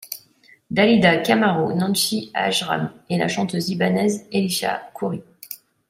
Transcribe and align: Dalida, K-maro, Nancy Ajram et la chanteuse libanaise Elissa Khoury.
Dalida, 0.71 1.17
K-maro, 1.19 1.73
Nancy 1.73 2.31
Ajram 2.33 2.91
et 3.11 3.19
la 3.19 3.27
chanteuse 3.27 3.67
libanaise 3.69 4.25
Elissa 4.31 4.81
Khoury. 4.95 5.21